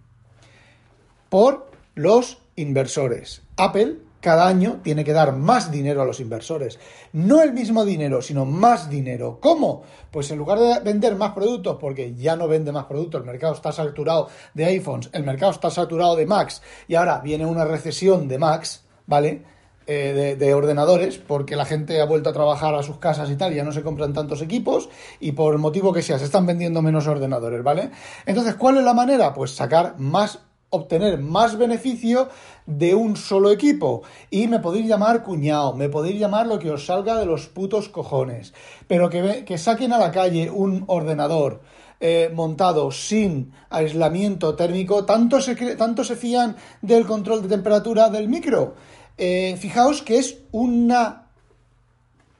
Por 1.30 1.70
los 1.94 2.42
inversores. 2.56 3.40
Apple 3.56 3.96
cada 4.22 4.46
año 4.46 4.78
tiene 4.84 5.04
que 5.04 5.12
dar 5.12 5.34
más 5.36 5.72
dinero 5.72 6.00
a 6.00 6.04
los 6.04 6.20
inversores. 6.20 6.78
No 7.12 7.42
el 7.42 7.52
mismo 7.52 7.84
dinero, 7.84 8.22
sino 8.22 8.44
más 8.44 8.88
dinero. 8.88 9.38
¿Cómo? 9.42 9.82
Pues 10.12 10.30
en 10.30 10.38
lugar 10.38 10.60
de 10.60 10.78
vender 10.78 11.16
más 11.16 11.32
productos, 11.32 11.76
porque 11.80 12.14
ya 12.14 12.36
no 12.36 12.46
vende 12.46 12.70
más 12.70 12.84
productos, 12.84 13.20
el 13.20 13.26
mercado 13.26 13.54
está 13.54 13.72
saturado 13.72 14.28
de 14.54 14.64
iPhones, 14.64 15.10
el 15.12 15.24
mercado 15.24 15.50
está 15.50 15.70
saturado 15.70 16.14
de 16.14 16.26
Macs, 16.26 16.62
y 16.86 16.94
ahora 16.94 17.18
viene 17.18 17.44
una 17.44 17.64
recesión 17.64 18.28
de 18.28 18.38
Macs, 18.38 18.84
¿vale? 19.06 19.42
Eh, 19.88 20.36
de, 20.38 20.54
ordenadores, 20.54 21.18
porque 21.18 21.56
la 21.56 21.64
gente 21.64 22.00
ha 22.00 22.04
vuelto 22.04 22.30
a 22.30 22.32
trabajar 22.32 22.72
a 22.76 22.84
sus 22.84 22.98
casas 22.98 23.28
y 23.28 23.34
tal, 23.34 23.52
ya 23.52 23.64
no 23.64 23.72
se 23.72 23.82
compran 23.82 24.12
tantos 24.12 24.40
equipos, 24.40 24.88
y 25.18 25.32
por 25.32 25.52
el 25.52 25.58
motivo 25.58 25.92
que 25.92 26.02
sea, 26.02 26.20
se 26.20 26.26
están 26.26 26.46
vendiendo 26.46 26.80
menos 26.80 27.08
ordenadores, 27.08 27.64
¿vale? 27.64 27.90
Entonces, 28.24 28.54
¿cuál 28.54 28.78
es 28.78 28.84
la 28.84 28.94
manera? 28.94 29.34
Pues 29.34 29.50
sacar 29.50 29.98
más 29.98 30.38
obtener 30.72 31.18
más 31.18 31.56
beneficio 31.56 32.28
de 32.66 32.94
un 32.94 33.16
solo 33.16 33.50
equipo. 33.50 34.02
Y 34.30 34.48
me 34.48 34.58
podéis 34.58 34.86
llamar 34.86 35.22
cuñado, 35.22 35.74
me 35.74 35.88
podéis 35.88 36.18
llamar 36.18 36.46
lo 36.46 36.58
que 36.58 36.70
os 36.70 36.86
salga 36.86 37.16
de 37.16 37.26
los 37.26 37.46
putos 37.46 37.88
cojones. 37.88 38.52
Pero 38.88 39.08
que, 39.08 39.44
que 39.44 39.58
saquen 39.58 39.92
a 39.92 39.98
la 39.98 40.10
calle 40.10 40.50
un 40.50 40.84
ordenador 40.86 41.60
eh, 42.00 42.30
montado 42.34 42.90
sin 42.90 43.52
aislamiento 43.70 44.56
térmico, 44.56 45.04
tanto 45.04 45.40
se, 45.40 45.54
tanto 45.76 46.02
se 46.02 46.16
fían 46.16 46.56
del 46.80 47.06
control 47.06 47.42
de 47.42 47.48
temperatura 47.48 48.08
del 48.08 48.28
micro. 48.28 48.74
Eh, 49.18 49.56
fijaos 49.58 50.02
que 50.02 50.18
es 50.18 50.38
una 50.50 51.22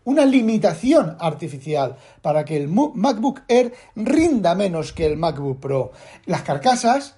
una 0.05 0.25
limitación 0.25 1.17
artificial 1.21 1.97
para 2.23 2.45
que 2.45 2.57
el 2.57 2.69
MacBook 2.69 3.43
Air 3.47 3.73
rinda 3.95 4.57
menos 4.57 4.93
que 4.93 5.07
el 5.07 5.17
MacBook 5.17 5.61
Pro. 5.61 5.93
Las 6.27 6.43
carcasas 6.43 7.15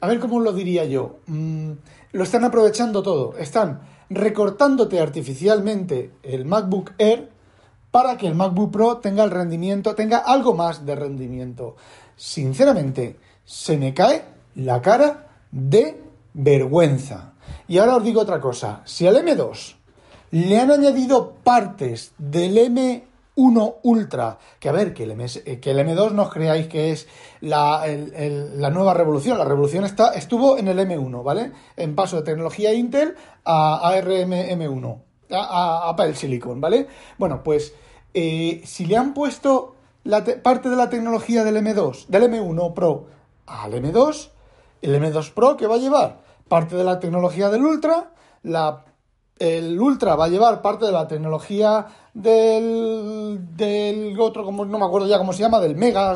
a 0.00 0.06
ver 0.06 0.18
cómo 0.18 0.40
lo 0.40 0.52
diría 0.52 0.84
yo, 0.84 1.18
mm, 1.26 1.70
lo 2.12 2.24
están 2.24 2.44
aprovechando 2.44 3.02
todo, 3.02 3.36
están 3.38 3.80
recortándote 4.08 5.00
artificialmente 5.00 6.12
el 6.22 6.44
MacBook 6.44 6.92
Air 6.98 7.30
para 7.90 8.16
que 8.16 8.26
el 8.26 8.34
MacBook 8.34 8.70
Pro 8.72 8.98
tenga 8.98 9.24
el 9.24 9.30
rendimiento, 9.30 9.94
tenga 9.94 10.18
algo 10.18 10.54
más 10.54 10.86
de 10.86 10.94
rendimiento. 10.94 11.76
Sinceramente, 12.16 13.16
se 13.44 13.76
me 13.76 13.94
cae 13.94 14.24
la 14.54 14.80
cara 14.80 15.28
de 15.50 16.00
vergüenza. 16.34 17.32
Y 17.66 17.78
ahora 17.78 17.96
os 17.96 18.04
digo 18.04 18.20
otra 18.20 18.40
cosa, 18.40 18.82
si 18.84 19.06
al 19.06 19.16
M2 19.16 19.76
le 20.32 20.58
han 20.58 20.70
añadido 20.70 21.34
partes 21.42 22.12
del 22.18 22.58
M 22.58 23.04
1 23.34 23.76
Ultra, 23.82 24.38
que 24.58 24.68
a 24.68 24.72
ver, 24.72 24.92
que 24.92 25.04
el, 25.04 25.12
eh, 25.12 25.60
que 25.60 25.70
el 25.70 25.78
M2 25.78 26.12
no 26.12 26.22
os 26.22 26.30
creáis 26.30 26.66
que 26.66 26.92
es 26.92 27.08
la, 27.40 27.84
nueva 28.70 28.94
revolución, 28.94 29.38
la 29.38 29.44
revolución 29.44 29.84
está, 29.84 30.12
estuvo 30.14 30.58
en 30.58 30.68
el 30.68 30.78
M1, 30.78 31.22
¿vale? 31.22 31.52
En 31.76 31.94
paso 31.94 32.16
de 32.16 32.22
tecnología 32.22 32.72
Intel 32.72 33.14
a 33.44 33.88
ARM 33.88 34.32
M1, 34.32 35.02
a, 35.30 35.88
Apple 35.88 36.14
Silicon, 36.14 36.60
¿vale? 36.60 36.86
Bueno, 37.18 37.42
pues 37.42 37.74
eh, 38.14 38.62
si 38.64 38.86
le 38.86 38.96
han 38.96 39.14
puesto 39.14 39.74
la 40.04 40.24
parte 40.24 40.68
de 40.68 40.76
la 40.76 40.90
tecnología 40.90 41.44
del 41.44 41.56
M2, 41.56 42.06
del 42.08 42.24
M1 42.24 42.74
Pro 42.74 43.06
al 43.46 43.72
M2, 43.72 44.30
el 44.82 45.02
M2 45.02 45.32
Pro, 45.32 45.56
¿qué 45.56 45.66
va 45.66 45.76
a 45.76 45.78
llevar? 45.78 46.20
Parte 46.48 46.76
de 46.76 46.84
la 46.84 46.98
tecnología 46.98 47.48
del 47.48 47.62
Ultra, 47.62 48.12
la 48.42 48.84
el 49.40 49.80
Ultra 49.80 50.14
va 50.14 50.26
a 50.26 50.28
llevar 50.28 50.62
parte 50.62 50.84
de 50.84 50.92
la 50.92 51.08
tecnología 51.08 51.86
del, 52.12 53.40
otro, 54.20 54.44
como 54.44 54.66
no 54.66 54.78
me 54.78 54.84
acuerdo 54.84 55.08
ya 55.08 55.16
cómo 55.18 55.32
se 55.32 55.42
llama, 55.42 55.60
del 55.60 55.76
Mega, 55.76 56.14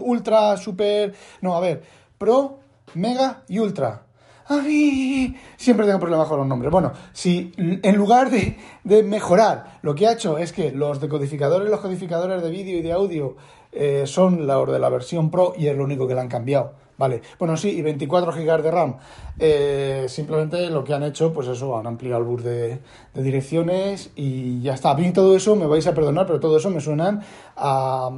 Ultra, 0.00 0.56
Super, 0.56 1.12
no, 1.42 1.56
a 1.56 1.60
ver, 1.60 1.82
Pro, 2.16 2.60
Mega 2.94 3.42
y 3.48 3.58
Ultra. 3.58 4.04
Ay, 4.46 5.36
siempre 5.56 5.86
tengo 5.86 5.98
problemas 6.00 6.28
con 6.28 6.38
los 6.38 6.46
nombres. 6.46 6.72
Bueno, 6.72 6.92
si 7.12 7.52
en 7.56 7.96
lugar 7.96 8.30
de, 8.30 8.56
de, 8.82 9.02
mejorar, 9.02 9.78
lo 9.82 9.94
que 9.94 10.06
ha 10.06 10.12
hecho 10.12 10.38
es 10.38 10.52
que 10.52 10.72
los 10.72 11.00
decodificadores, 11.00 11.70
los 11.70 11.80
codificadores 11.80 12.42
de 12.42 12.50
vídeo 12.50 12.78
y 12.78 12.82
de 12.82 12.92
audio 12.92 13.36
eh, 13.72 14.04
son 14.06 14.46
los 14.46 14.68
de 14.68 14.78
la 14.78 14.88
versión 14.88 15.30
Pro 15.30 15.54
y 15.56 15.68
es 15.68 15.76
lo 15.76 15.84
único 15.84 16.08
que 16.08 16.14
le 16.14 16.20
han 16.20 16.28
cambiado. 16.28 16.72
Vale, 17.00 17.22
bueno, 17.38 17.56
sí, 17.56 17.70
y 17.70 17.80
24 17.80 18.30
GB 18.30 18.62
de 18.62 18.70
RAM. 18.70 18.96
Eh, 19.38 20.04
simplemente 20.06 20.68
lo 20.68 20.84
que 20.84 20.92
han 20.92 21.02
hecho, 21.02 21.32
pues 21.32 21.48
eso, 21.48 21.78
han 21.78 21.86
ampliado 21.86 22.20
el 22.20 22.26
bus 22.26 22.44
de, 22.44 22.78
direcciones 23.14 24.10
y 24.16 24.60
ya 24.60 24.74
está. 24.74 24.90
A 24.90 24.94
mí 24.94 25.10
todo 25.10 25.34
eso, 25.34 25.56
me 25.56 25.64
vais 25.64 25.86
a 25.86 25.94
perdonar, 25.94 26.26
pero 26.26 26.40
todo 26.40 26.58
eso 26.58 26.68
me 26.68 26.78
suenan 26.78 27.22
a, 27.56 28.10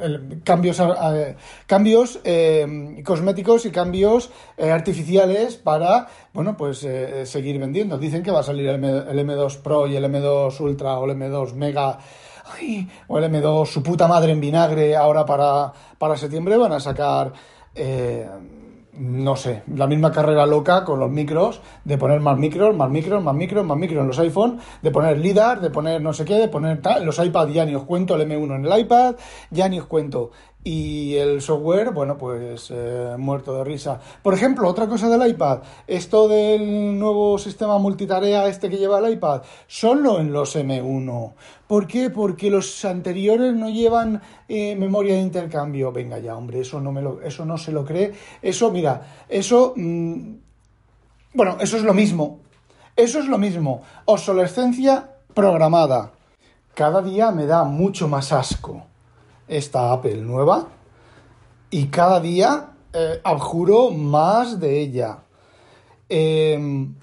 eh, 0.00 0.40
cambios, 0.42 0.82
cambios 1.68 2.18
eh, 2.24 3.02
cosméticos 3.04 3.66
y 3.66 3.70
cambios 3.70 4.32
artificiales 4.58 5.54
para, 5.54 6.08
bueno, 6.32 6.56
pues 6.56 6.84
seguir 7.22 7.60
vendiendo. 7.60 7.98
Dicen 7.98 8.24
que 8.24 8.32
va 8.32 8.40
a 8.40 8.42
salir 8.42 8.66
el, 8.68 8.84
M, 8.84 9.34
2 9.34 9.56
Pro 9.58 9.86
y 9.86 9.94
el 9.94 10.04
M2 10.06 10.58
Ultra 10.58 10.98
o 10.98 11.04
el 11.08 11.16
M2 11.16 11.52
Mega. 11.52 12.00
o 13.06 13.18
el 13.18 13.24
M2, 13.32 13.66
su 13.66 13.80
puta 13.80 14.08
madre 14.08 14.32
en 14.32 14.40
vinagre, 14.40 14.96
ahora 14.96 15.24
para, 15.24 15.72
para 15.98 16.16
septiembre 16.16 16.56
van 16.56 16.72
a 16.72 16.80
sacar 16.80 17.32
eh, 17.76 18.26
no 18.98 19.36
sé, 19.36 19.62
la 19.74 19.86
misma 19.86 20.10
carrera 20.10 20.46
loca 20.46 20.84
con 20.84 20.98
los 20.98 21.10
micros, 21.10 21.60
de 21.84 21.98
poner 21.98 22.20
más 22.20 22.38
micros, 22.38 22.74
más 22.74 22.90
micros, 22.90 23.22
más 23.22 23.34
micros, 23.34 23.64
más 23.64 23.76
micros 23.76 24.00
en 24.00 24.06
los 24.06 24.18
iPhone, 24.18 24.58
de 24.82 24.90
poner 24.90 25.18
LIDAR, 25.18 25.60
de 25.60 25.70
poner 25.70 26.00
no 26.00 26.12
sé 26.12 26.24
qué, 26.24 26.34
de 26.34 26.48
poner 26.48 26.80
los 27.02 27.18
iPad 27.18 27.48
ya 27.48 27.64
ni 27.64 27.74
os 27.74 27.84
cuento, 27.84 28.16
el 28.16 28.28
M1 28.28 28.56
en 28.56 28.64
el 28.66 28.80
iPad, 28.80 29.16
ya 29.50 29.68
ni 29.68 29.78
os 29.78 29.86
cuento. 29.86 30.30
Y 30.68 31.14
el 31.14 31.42
software, 31.42 31.92
bueno, 31.92 32.18
pues 32.18 32.72
eh, 32.74 33.14
muerto 33.16 33.56
de 33.56 33.62
risa. 33.62 34.00
Por 34.20 34.34
ejemplo, 34.34 34.68
otra 34.68 34.88
cosa 34.88 35.08
del 35.08 35.30
iPad, 35.30 35.60
esto 35.86 36.26
del 36.26 36.98
nuevo 36.98 37.38
sistema 37.38 37.78
multitarea 37.78 38.48
este 38.48 38.68
que 38.68 38.76
lleva 38.76 38.98
el 38.98 39.12
iPad, 39.12 39.42
solo 39.68 40.18
en 40.18 40.32
los 40.32 40.56
M1. 40.56 41.34
¿Por 41.68 41.86
qué? 41.86 42.10
Porque 42.10 42.50
los 42.50 42.84
anteriores 42.84 43.54
no 43.54 43.70
llevan 43.70 44.20
eh, 44.48 44.74
memoria 44.74 45.14
de 45.14 45.20
intercambio. 45.20 45.92
Venga 45.92 46.18
ya, 46.18 46.36
hombre, 46.36 46.62
eso 46.62 46.80
no, 46.80 46.90
me 46.90 47.00
lo, 47.00 47.22
eso 47.22 47.44
no 47.44 47.58
se 47.58 47.70
lo 47.70 47.84
cree. 47.84 48.12
Eso, 48.42 48.72
mira, 48.72 49.24
eso... 49.28 49.72
Mm, 49.76 50.34
bueno, 51.32 51.58
eso 51.60 51.76
es 51.76 51.84
lo 51.84 51.94
mismo. 51.94 52.40
Eso 52.96 53.20
es 53.20 53.28
lo 53.28 53.38
mismo. 53.38 53.82
Obsolescencia 54.06 55.12
programada. 55.32 56.10
Cada 56.74 57.02
día 57.02 57.30
me 57.30 57.46
da 57.46 57.62
mucho 57.62 58.08
más 58.08 58.32
asco 58.32 58.82
esta 59.48 59.92
Apple 59.92 60.16
nueva 60.16 60.68
y 61.70 61.86
cada 61.86 62.20
día 62.20 62.72
eh, 62.92 63.20
abjuro 63.24 63.90
más 63.90 64.60
de 64.60 64.80
ella. 64.80 65.18
Em, 66.08 66.94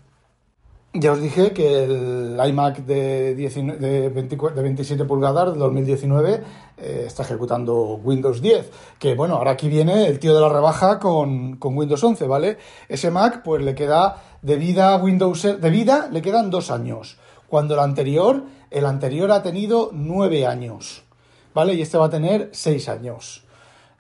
Ya 0.96 1.12
os 1.12 1.20
dije 1.20 1.54
que 1.54 1.86
el 1.86 2.40
iMac 2.50 2.86
de, 2.86 3.34
19, 3.34 3.80
de, 3.80 4.10
24, 4.10 4.56
de 4.56 4.62
27 4.62 5.06
pulgadas 5.06 5.52
de 5.54 5.60
2019 5.60 6.44
eh, 6.78 7.04
está 7.08 7.24
ejecutando 7.24 7.96
Windows 7.96 8.44
10. 8.44 8.70
Que 9.00 9.16
bueno, 9.16 9.38
ahora 9.38 9.52
aquí 9.52 9.70
viene 9.70 10.06
el 10.06 10.20
tío 10.20 10.36
de 10.36 10.42
la 10.42 10.50
rebaja 10.50 11.00
con, 11.00 11.56
con, 11.58 11.76
Windows 11.76 12.04
11, 12.04 12.28
¿vale? 12.28 12.58
Ese 12.90 13.10
Mac, 13.10 13.42
pues 13.44 13.64
le 13.64 13.74
queda 13.74 14.22
de 14.44 14.56
vida 14.56 14.96
Windows 14.98 15.42
de 15.42 15.70
vida 15.72 16.10
le 16.12 16.22
quedan 16.22 16.52
dos 16.52 16.70
años. 16.70 17.18
Cuando 17.48 17.74
el 17.74 17.80
anterior, 17.80 18.44
el 18.70 18.86
anterior 18.86 19.32
ha 19.32 19.42
tenido 19.42 19.90
nueve 19.94 20.46
años, 20.46 21.06
¿vale? 21.54 21.74
Y 21.74 21.82
este 21.82 21.98
va 21.98 22.08
a 22.08 22.10
tener 22.10 22.50
seis 22.52 22.90
años. 22.90 23.44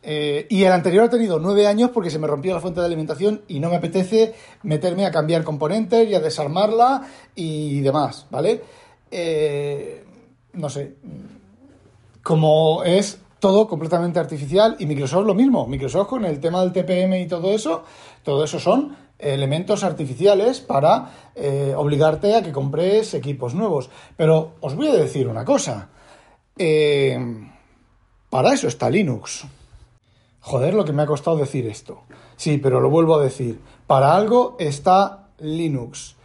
Eh, 0.05 0.48
y 0.50 0.63
el 0.63 0.72
anterior 0.74 1.05
ha 1.05 1.10
tenido 1.10 1.39
nueve 1.39 1.65
años 1.65 1.91
porque 1.91 2.10
se 2.10 2.19
me 2.19 2.27
rompió 2.27 2.53
la 2.53 2.60
fuente 2.60 2.81
de 2.81 2.86
alimentación 2.86 3.41
y 3.48 3.62
no 3.62 3.69
me 3.69 3.77
apetece 3.77 4.36
meterme 4.63 5.05
a 5.05 5.12
cambiar 5.12 5.45
componentes 5.45 6.10
y 6.10 6.13
a 6.13 6.19
desarmarla 6.19 7.07
y 7.36 7.79
demás, 7.79 8.27
¿vale? 8.29 8.62
Eh, 9.10 10.03
no 10.53 10.69
sé. 10.69 10.95
Como 12.22 12.83
es 12.83 13.19
todo 13.39 13.67
completamente 13.67 14.19
artificial 14.19 14.75
y 14.79 14.86
Microsoft 14.86 15.25
lo 15.25 15.33
mismo. 15.33 15.67
Microsoft 15.67 16.07
con 16.07 16.25
el 16.25 16.39
tema 16.39 16.62
del 16.62 16.74
TPM 16.74 17.22
y 17.22 17.27
todo 17.27 17.53
eso, 17.53 17.83
todo 18.24 18.43
eso 18.43 18.60
son 18.60 18.95
elementos 19.19 19.83
artificiales 19.83 20.60
para 20.60 21.12
eh, 21.36 21.74
obligarte 21.75 22.36
a 22.36 22.43
que 22.43 22.51
compres 22.51 23.13
equipos 23.13 23.53
nuevos. 23.53 23.89
Pero 24.17 24.53
os 24.60 24.75
voy 24.75 24.88
a 24.88 24.93
decir 24.93 25.27
una 25.27 25.45
cosa. 25.45 25.89
Para 26.55 28.53
eso 28.53 28.67
está 28.67 28.89
Linux. 28.89 29.45
Joder, 30.41 30.74
lo 30.74 30.83
que 30.83 30.91
me 30.91 31.03
ha 31.03 31.07
costado 31.07 31.38
decir 31.38 31.65
esto. 31.67 32.01
Sí, 32.36 32.57
pero 32.57 32.81
lo 32.81 32.89
vuelvo 32.89 33.15
a 33.15 33.24
decir. 33.24 33.62
Para 33.88 34.13
algo 34.13 34.57
está 34.60 35.27
Linux. 35.39 36.15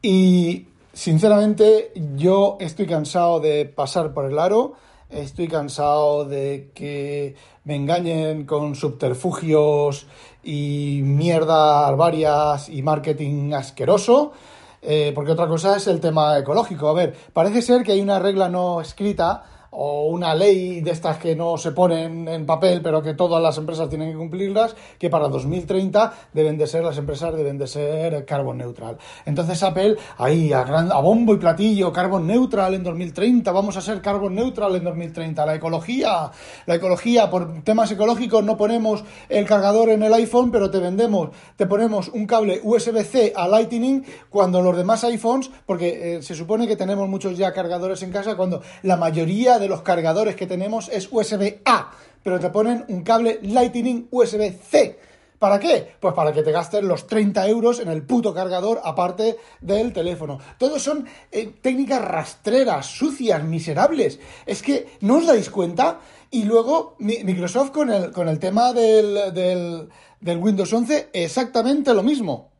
Y 0.00 0.68
sinceramente 0.92 1.92
yo 2.16 2.56
estoy 2.60 2.86
cansado 2.86 3.40
de 3.40 3.66
pasar 3.66 4.14
por 4.14 4.24
el 4.24 4.38
aro. 4.38 4.74
Estoy 5.10 5.48
cansado 5.48 6.24
de 6.24 6.70
que 6.74 7.34
me 7.64 7.76
engañen 7.76 8.46
con 8.46 8.74
subterfugios 8.74 10.06
y 10.42 11.00
mierdas 11.04 11.94
varias 11.96 12.68
y 12.70 12.82
marketing 12.82 13.52
asqueroso. 13.52 14.32
Eh, 14.80 15.12
porque 15.14 15.32
otra 15.32 15.48
cosa 15.48 15.76
es 15.76 15.86
el 15.88 16.00
tema 16.00 16.38
ecológico. 16.38 16.88
A 16.88 16.94
ver, 16.94 17.14
parece 17.32 17.60
ser 17.60 17.82
que 17.82 17.92
hay 17.92 18.00
una 18.00 18.18
regla 18.18 18.48
no 18.48 18.80
escrita 18.80 19.44
o 19.80 20.08
una 20.08 20.34
ley 20.34 20.80
de 20.80 20.90
estas 20.90 21.18
que 21.18 21.36
no 21.36 21.56
se 21.56 21.70
ponen 21.70 22.26
en 22.26 22.44
papel, 22.44 22.82
pero 22.82 23.00
que 23.00 23.14
todas 23.14 23.40
las 23.40 23.56
empresas 23.58 23.88
tienen 23.88 24.10
que 24.10 24.18
cumplirlas, 24.18 24.74
que 24.98 25.08
para 25.08 25.28
2030 25.28 26.12
deben 26.32 26.58
de 26.58 26.66
ser, 26.66 26.82
las 26.82 26.98
empresas 26.98 27.32
deben 27.36 27.58
de 27.58 27.68
ser 27.68 28.24
carbon 28.24 28.58
neutral. 28.58 28.98
Entonces 29.24 29.62
Apple, 29.62 29.94
ahí 30.16 30.52
a, 30.52 30.64
gran, 30.64 30.90
a 30.90 30.98
bombo 30.98 31.32
y 31.32 31.36
platillo, 31.36 31.92
carbon 31.92 32.26
neutral 32.26 32.74
en 32.74 32.82
2030, 32.82 33.52
vamos 33.52 33.76
a 33.76 33.80
ser 33.80 34.02
carbon 34.02 34.34
neutral 34.34 34.74
en 34.74 34.82
2030. 34.82 35.46
La 35.46 35.54
ecología, 35.54 36.28
la 36.66 36.74
ecología, 36.74 37.30
por 37.30 37.62
temas 37.62 37.92
ecológicos 37.92 38.42
no 38.42 38.56
ponemos 38.56 39.04
el 39.28 39.46
cargador 39.46 39.90
en 39.90 40.02
el 40.02 40.12
iPhone, 40.12 40.50
pero 40.50 40.72
te 40.72 40.80
vendemos, 40.80 41.30
te 41.54 41.66
ponemos 41.66 42.08
un 42.08 42.26
cable 42.26 42.60
USB-C 42.64 43.32
a 43.36 43.46
Lightning 43.46 44.04
cuando 44.28 44.60
los 44.60 44.76
demás 44.76 45.04
iPhones, 45.04 45.52
porque 45.66 46.16
eh, 46.16 46.22
se 46.22 46.34
supone 46.34 46.66
que 46.66 46.74
tenemos 46.74 47.08
muchos 47.08 47.38
ya 47.38 47.52
cargadores 47.52 48.02
en 48.02 48.10
casa, 48.10 48.36
cuando 48.36 48.60
la 48.82 48.96
mayoría 48.96 49.60
de 49.60 49.67
los 49.68 49.82
cargadores 49.82 50.36
que 50.36 50.46
tenemos 50.46 50.88
es 50.88 51.08
USB-A, 51.10 51.92
pero 52.22 52.40
te 52.40 52.50
ponen 52.50 52.84
un 52.88 53.02
cable 53.02 53.38
Lightning 53.42 54.08
USB-C. 54.10 54.98
¿Para 55.38 55.60
qué? 55.60 55.94
Pues 56.00 56.14
para 56.14 56.32
que 56.32 56.42
te 56.42 56.50
gastes 56.50 56.82
los 56.82 57.06
30 57.06 57.46
euros 57.48 57.78
en 57.78 57.88
el 57.88 58.02
puto 58.02 58.34
cargador 58.34 58.80
aparte 58.82 59.36
del 59.60 59.92
teléfono. 59.92 60.40
Todos 60.58 60.82
son 60.82 61.06
eh, 61.30 61.54
técnicas 61.62 62.02
rastreras, 62.02 62.86
sucias, 62.86 63.44
miserables. 63.44 64.18
Es 64.46 64.62
que 64.62 64.98
no 65.00 65.18
os 65.18 65.26
dais 65.26 65.48
cuenta. 65.48 66.00
Y 66.30 66.42
luego 66.42 66.96
Microsoft 66.98 67.70
con 67.70 67.90
el, 67.90 68.10
con 68.10 68.28
el 68.28 68.38
tema 68.38 68.72
del, 68.72 69.32
del, 69.32 69.88
del 70.20 70.38
Windows 70.38 70.72
11 70.72 71.10
exactamente 71.12 71.94
lo 71.94 72.02
mismo. 72.02 72.50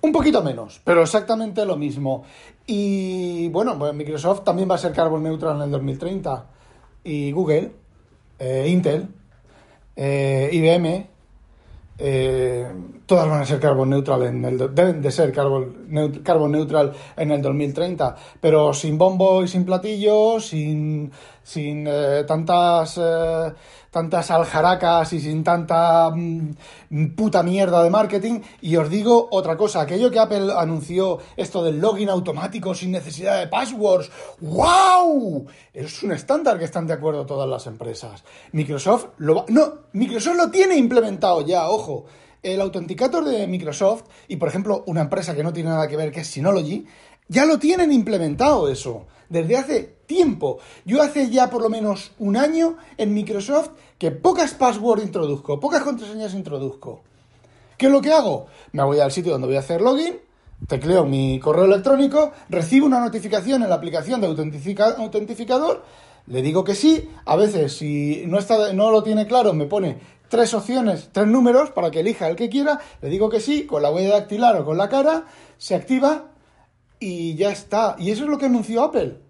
Un 0.00 0.12
poquito 0.12 0.42
menos, 0.42 0.80
pero 0.84 1.02
exactamente 1.02 1.64
lo 1.64 1.76
mismo. 1.76 2.24
Y 2.70 3.48
bueno, 3.48 3.78
pues 3.78 3.94
Microsoft 3.94 4.44
también 4.44 4.70
va 4.70 4.74
a 4.74 4.78
ser 4.78 4.92
carbon 4.92 5.22
neutral 5.22 5.56
en 5.56 5.62
el 5.62 5.70
2030. 5.70 6.46
Y 7.02 7.32
Google, 7.32 7.72
eh, 8.38 8.66
Intel, 8.68 9.08
eh, 9.96 10.50
IBM, 10.52 11.08
eh, 11.96 12.70
todas 13.06 13.26
van 13.26 13.40
a 13.40 13.46
ser 13.46 13.58
carbon 13.58 13.88
neutral 13.88 14.22
en 14.24 14.44
el 14.44 14.74
deben 14.74 15.00
de 15.00 15.10
ser 15.10 15.32
carbon, 15.32 15.88
neutral 16.52 16.92
en 17.16 17.32
el 17.32 17.42
2030 17.42 18.14
pero 18.40 18.72
sin 18.72 18.96
bombo 18.96 19.42
y 19.42 19.48
sin 19.48 19.64
platillo 19.64 20.38
sin 20.38 21.10
sin 21.48 21.86
eh, 21.88 22.24
tantas 22.26 22.98
eh, 22.98 23.52
tantas 23.90 24.30
aljaracas 24.30 25.14
y 25.14 25.20
sin 25.20 25.42
tanta 25.42 26.10
mm, 26.10 27.14
puta 27.16 27.42
mierda 27.42 27.82
de 27.82 27.88
marketing. 27.88 28.40
Y 28.60 28.76
os 28.76 28.90
digo 28.90 29.28
otra 29.30 29.56
cosa 29.56 29.80
aquello 29.80 30.10
que 30.10 30.18
Apple 30.18 30.52
anunció 30.54 31.18
esto 31.36 31.64
del 31.64 31.80
login 31.80 32.10
automático 32.10 32.74
sin 32.74 32.92
necesidad 32.92 33.38
de 33.38 33.46
passwords 33.46 34.10
wow 34.40 35.46
es 35.72 36.02
un 36.02 36.12
estándar 36.12 36.58
que 36.58 36.66
están 36.66 36.86
de 36.86 36.92
acuerdo 36.92 37.24
todas 37.24 37.48
las 37.48 37.66
empresas. 37.66 38.24
Microsoft 38.52 39.06
lo 39.16 39.46
no 39.48 39.88
Microsoft 39.92 40.36
lo 40.36 40.50
tiene 40.50 40.76
implementado 40.76 41.40
ya 41.46 41.70
ojo. 41.70 42.04
El 42.42 42.60
autenticator 42.60 43.24
de 43.24 43.48
Microsoft 43.48 44.04
y, 44.28 44.36
por 44.36 44.48
ejemplo, 44.48 44.84
una 44.86 45.00
empresa 45.00 45.34
que 45.34 45.42
no 45.42 45.52
tiene 45.52 45.70
nada 45.70 45.88
que 45.88 45.96
ver, 45.96 46.12
que 46.12 46.20
es 46.20 46.28
Synology, 46.28 46.86
ya 47.26 47.44
lo 47.44 47.58
tienen 47.58 47.90
implementado 47.90 48.68
eso, 48.68 49.06
desde 49.28 49.56
hace 49.56 49.97
tiempo. 50.08 50.58
Yo 50.84 51.00
hace 51.00 51.30
ya 51.30 51.48
por 51.50 51.62
lo 51.62 51.68
menos 51.68 52.10
un 52.18 52.36
año 52.36 52.76
en 52.96 53.14
Microsoft 53.14 53.70
que 53.98 54.10
pocas 54.10 54.54
passwords 54.54 55.04
introduzco, 55.04 55.60
pocas 55.60 55.82
contraseñas 55.82 56.34
introduzco. 56.34 57.02
¿Qué 57.76 57.86
es 57.86 57.92
lo 57.92 58.00
que 58.00 58.12
hago? 58.12 58.46
Me 58.72 58.82
voy 58.82 58.98
al 58.98 59.12
sitio 59.12 59.30
donde 59.30 59.46
voy 59.46 59.56
a 59.56 59.60
hacer 59.60 59.80
login, 59.80 60.18
tecleo 60.66 61.04
mi 61.04 61.38
correo 61.38 61.66
electrónico, 61.66 62.32
recibo 62.48 62.86
una 62.86 62.98
notificación 62.98 63.62
en 63.62 63.68
la 63.68 63.76
aplicación 63.76 64.20
de 64.20 64.26
autentificador, 64.26 65.84
le 66.26 66.42
digo 66.42 66.64
que 66.64 66.74
sí, 66.74 67.08
a 67.24 67.36
veces 67.36 67.76
si 67.76 68.24
no, 68.26 68.38
está, 68.38 68.72
no 68.72 68.90
lo 68.90 69.02
tiene 69.02 69.26
claro 69.26 69.52
me 69.52 69.66
pone 69.66 69.98
tres 70.28 70.52
opciones, 70.54 71.10
tres 71.12 71.26
números 71.26 71.70
para 71.70 71.90
que 71.90 72.00
elija 72.00 72.28
el 72.28 72.36
que 72.36 72.48
quiera, 72.48 72.80
le 73.00 73.08
digo 73.08 73.28
que 73.30 73.40
sí, 73.40 73.64
con 73.64 73.82
la 73.82 73.90
huella 73.90 74.14
dactilar 74.14 74.56
o 74.56 74.64
con 74.64 74.76
la 74.76 74.88
cara, 74.88 75.24
se 75.56 75.74
activa 75.74 76.32
y 76.98 77.34
ya 77.36 77.50
está. 77.50 77.96
Y 77.98 78.10
eso 78.10 78.24
es 78.24 78.30
lo 78.30 78.38
que 78.38 78.46
anunció 78.46 78.82
Apple. 78.82 79.27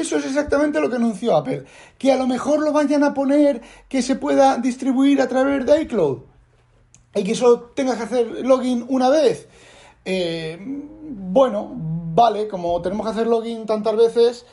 Eso 0.00 0.16
es 0.18 0.26
exactamente 0.26 0.80
lo 0.80 0.90
que 0.90 0.96
anunció 0.96 1.36
Apple. 1.36 1.64
Que 1.98 2.12
a 2.12 2.16
lo 2.16 2.26
mejor 2.26 2.60
lo 2.60 2.72
vayan 2.72 3.04
a 3.04 3.14
poner 3.14 3.62
que 3.88 4.02
se 4.02 4.16
pueda 4.16 4.56
distribuir 4.58 5.20
a 5.20 5.28
través 5.28 5.64
de 5.64 5.82
iCloud. 5.82 6.18
Y 7.14 7.22
que 7.22 7.34
solo 7.34 7.70
tengas 7.74 7.96
que 7.96 8.02
hacer 8.02 8.26
login 8.44 8.84
una 8.88 9.08
vez. 9.08 9.48
Eh, 10.04 10.58
bueno, 10.60 11.72
vale, 11.74 12.48
como 12.48 12.80
tenemos 12.82 13.06
que 13.06 13.12
hacer 13.12 13.26
login 13.26 13.66
tantas 13.66 13.96
veces, 13.96 14.46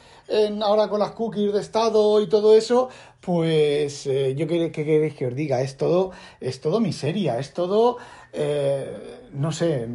ahora 0.62 0.88
con 0.88 0.99
las 0.99 1.12
cookies 1.12 1.54
de 1.54 1.60
estado 1.60 2.21
y 2.21 2.30
todo 2.30 2.56
eso, 2.56 2.89
pues 3.19 4.08
eh, 4.08 4.34
yo 4.36 4.47
qué, 4.47 4.71
queréis 4.71 5.13
que 5.13 5.27
os 5.27 5.36
diga, 5.36 5.62
es 5.62 5.77
todo, 5.77 6.12
es 6.39 6.62
todo 6.62 6.80
miseria, 6.80 7.38
es 7.38 7.54
todo, 7.54 7.97
eh, 8.34 9.19
no 9.34 9.51
sé, 9.51 9.88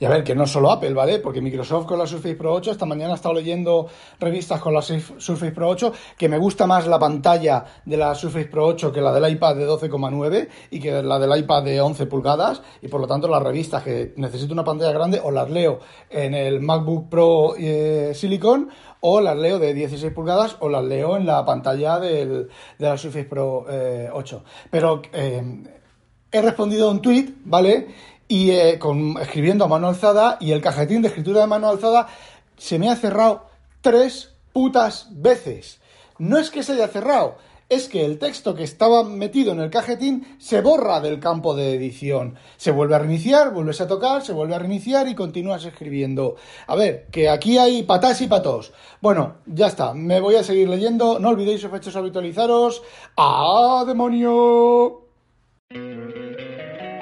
y 0.00 0.06
a 0.06 0.08
ver, 0.08 0.24
que 0.24 0.34
no 0.34 0.46
solo 0.46 0.70
Apple, 0.72 0.94
¿vale? 0.94 1.18
Porque 1.18 1.42
Microsoft 1.42 1.86
con 1.86 1.98
la 1.98 2.06
Surface 2.06 2.34
Pro 2.34 2.54
8, 2.54 2.70
esta 2.70 2.86
mañana 2.86 3.12
he 3.12 3.16
estado 3.16 3.34
leyendo 3.34 3.86
revistas 4.18 4.58
con 4.58 4.72
la 4.72 4.80
Surface 4.80 5.52
Pro 5.52 5.68
8, 5.68 5.92
que 6.16 6.26
me 6.26 6.38
gusta 6.38 6.66
más 6.66 6.86
la 6.86 6.98
pantalla 6.98 7.64
de 7.84 7.98
la 7.98 8.14
Surface 8.14 8.46
Pro 8.46 8.66
8 8.66 8.92
que 8.92 9.02
la 9.02 9.12
del 9.12 9.30
iPad 9.30 9.56
de 9.56 9.68
12,9 9.68 10.48
y 10.70 10.80
que 10.80 11.02
la 11.02 11.18
del 11.18 11.38
iPad 11.38 11.64
de 11.64 11.80
11 11.82 12.06
pulgadas, 12.06 12.62
y 12.80 12.88
por 12.88 13.02
lo 13.02 13.06
tanto 13.06 13.28
las 13.28 13.42
revistas 13.42 13.82
que 13.82 14.14
necesito 14.16 14.54
una 14.54 14.64
pantalla 14.64 14.92
grande 14.92 15.20
o 15.22 15.30
las 15.30 15.50
leo 15.50 15.80
en 16.08 16.34
el 16.34 16.60
MacBook 16.60 17.10
Pro 17.10 17.54
eh, 17.58 18.12
Silicon 18.14 18.70
o 19.00 19.20
las 19.20 19.36
leo 19.36 19.58
de 19.58 19.74
16 19.74 20.14
pulgadas 20.14 20.56
o 20.60 20.70
las 20.70 20.84
leo 20.84 21.18
en 21.18 21.26
la 21.26 21.44
pantalla 21.44 21.98
del, 21.98 22.48
de 22.78 22.88
la 22.88 22.96
Surface 22.96 23.24
Pro 23.24 23.66
8. 24.12 24.36
Eh, 24.36 24.48
Pero 24.70 25.02
eh, 25.12 25.62
he 26.32 26.42
respondido 26.42 26.88
a 26.88 26.92
un 26.92 27.02
tweet, 27.02 27.34
¿vale? 27.44 27.88
Y 28.30 28.52
eh, 28.52 28.78
con, 28.78 29.16
escribiendo 29.20 29.64
a 29.64 29.68
mano 29.68 29.88
alzada 29.88 30.38
y 30.40 30.52
el 30.52 30.62
cajetín 30.62 31.02
de 31.02 31.08
escritura 31.08 31.40
de 31.40 31.48
mano 31.48 31.68
alzada 31.68 32.06
se 32.56 32.78
me 32.78 32.88
ha 32.88 32.94
cerrado 32.94 33.46
tres 33.80 34.34
putas 34.52 35.08
veces. 35.10 35.80
No 36.18 36.38
es 36.38 36.50
que 36.50 36.62
se 36.62 36.74
haya 36.74 36.86
cerrado, 36.86 37.38
es 37.68 37.88
que 37.88 38.04
el 38.04 38.20
texto 38.20 38.54
que 38.54 38.62
estaba 38.62 39.02
metido 39.02 39.50
en 39.50 39.58
el 39.58 39.70
cajetín 39.70 40.36
se 40.38 40.60
borra 40.60 41.00
del 41.00 41.18
campo 41.18 41.56
de 41.56 41.74
edición. 41.74 42.36
Se 42.56 42.70
vuelve 42.70 42.94
a 42.94 43.00
reiniciar, 43.00 43.52
vuelves 43.52 43.80
a 43.80 43.88
tocar, 43.88 44.22
se 44.22 44.32
vuelve 44.32 44.54
a 44.54 44.60
reiniciar 44.60 45.08
y 45.08 45.16
continúas 45.16 45.64
escribiendo. 45.64 46.36
A 46.68 46.76
ver, 46.76 47.08
que 47.10 47.28
aquí 47.28 47.58
hay 47.58 47.82
patás 47.82 48.20
y 48.20 48.28
patos. 48.28 48.72
Bueno, 49.00 49.38
ya 49.46 49.66
está, 49.66 49.92
me 49.92 50.20
voy 50.20 50.36
a 50.36 50.44
seguir 50.44 50.68
leyendo. 50.68 51.18
No 51.18 51.30
olvidéis, 51.30 51.62
sospechosos, 51.62 51.96
habitualizaros. 51.96 52.80
¡Ah, 53.16 53.82
demonio! 53.84 55.08